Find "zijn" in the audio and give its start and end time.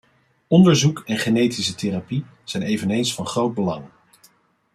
2.43-2.63